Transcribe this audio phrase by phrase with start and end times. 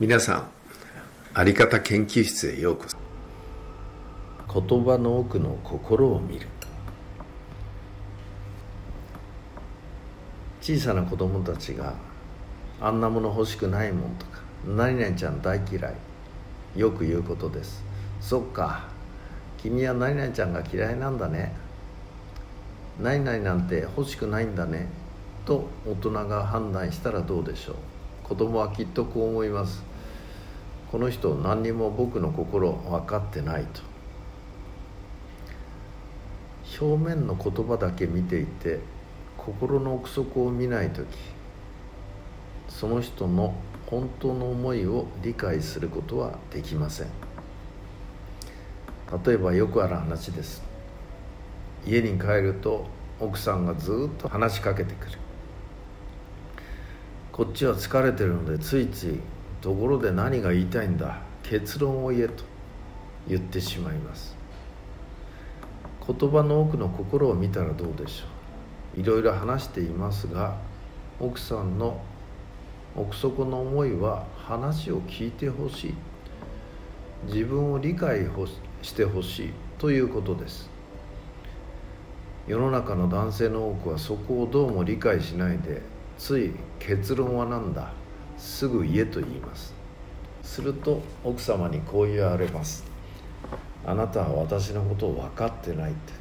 [0.00, 0.50] 皆さん
[1.34, 2.96] あり方研究室へようこそ。
[4.60, 6.46] 言葉の奥の心を見る。
[10.62, 11.92] 小さな子供たちが
[12.80, 15.94] あんなもの欲しくないもんとか何々ちゃん大嫌い
[16.74, 17.84] よく言うことです。
[18.22, 18.88] そっか
[19.58, 21.54] 君は何々ちゃんが嫌いなんだね。
[22.98, 24.88] 何々なんて欲しくないんだね。
[25.44, 27.76] と大人が判断したらどうでしょう。
[28.30, 29.82] 子供はきっとこう思います。
[30.92, 33.82] この人何にも僕の心分かってないと。
[36.80, 38.78] 表面の言葉だけ見ていて
[39.36, 41.08] 心の奥底を見ない時
[42.68, 43.52] その人の
[43.86, 47.08] 本当の思いを理解することはできません。
[49.26, 50.62] 例えばよくある話です。
[51.84, 52.86] 家に帰ると
[53.18, 55.18] 奥さんがずっと話しかけてくる。
[57.40, 59.18] こっちは疲れてるのでついつい
[59.62, 62.44] 「ところで何が言いたいんだ結論を言え」と
[63.26, 64.36] 言ってしまいます。
[66.06, 68.24] 言葉の奥の心を見たらどうでしょ
[68.94, 69.00] う。
[69.00, 70.58] いろいろ話していますが
[71.18, 72.02] 奥さんの
[72.94, 75.94] 奥底の思いは話を聞いてほしい。
[77.24, 78.26] 自分を理解
[78.82, 80.68] してほしいということです。
[82.46, 85.80] 世の中の男性の多くはそこをどうも理解しないで
[86.20, 87.90] つい結論は何だ？
[88.36, 89.72] すぐ言えと言います。
[90.42, 92.84] すると奥様にこう言われます。
[93.86, 96.12] あなたは私のことを分かってないって。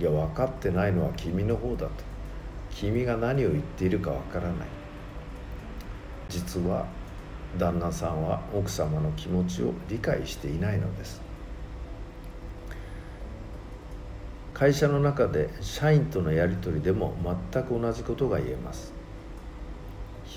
[0.00, 1.90] いや分かってないのは君の方だと。
[2.70, 4.68] 君が何を言っているか分からない。
[6.28, 6.86] 実は
[7.58, 11.20] 旦那さんは奥様の気持ちを理解していないのです。
[14.54, 17.12] 会社の中で社員とのやり取りでも
[17.52, 18.96] 全く同じことが言えます。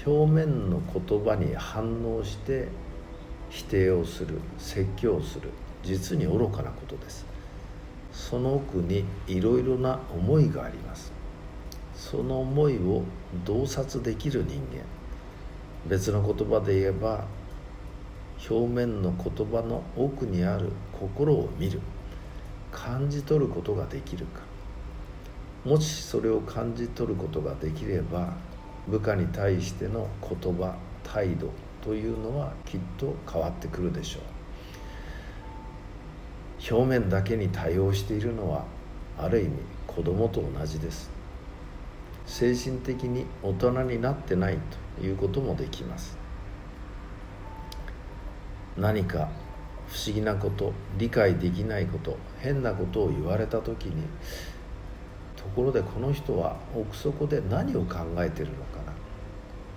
[0.06, 2.67] 表面の言葉に反応して
[3.50, 5.50] 否定をする説教する。
[5.84, 7.25] 実に愚かなことです。
[8.12, 11.12] その奥にいろいろな思いがあります。
[11.95, 13.03] その思いを
[13.45, 14.84] 洞察できる人間。
[15.88, 17.25] 別の言葉で言えば
[18.50, 21.79] 表面の言葉の奥にある心を見る。
[22.72, 24.41] 感じ取ることができるか。
[25.66, 28.33] もしそれを感じ取ることができれば
[28.88, 31.50] 部下に対しての言葉態度
[31.81, 34.24] というのはきっと変わってくるでしょう。
[36.75, 38.66] 表面だけに対応しているのは
[39.18, 39.52] ある意味
[39.88, 41.09] 子供と同じです。
[42.25, 44.58] 精神的に大人になってない
[45.00, 46.18] ということもできます。
[48.78, 49.30] 何か
[49.88, 54.03] 不思議なこと理解できないこと変なことを言われた時に
[55.44, 58.79] ところでこの人は奥底で何を考えてるのか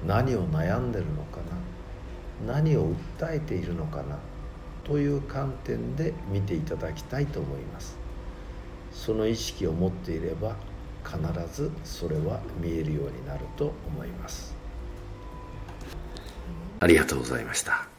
[0.06, 0.22] な？
[0.22, 1.38] 何を悩んでるのか
[2.46, 2.54] な？
[2.54, 4.18] 何を訴えているのかな？
[4.84, 7.96] という観点で見ていただきたいと思います。
[8.92, 10.54] その意識を持っていれば
[11.04, 11.18] 必
[11.52, 14.54] ずそれは見えるようになると思います。
[16.80, 17.93] ありがとうございました。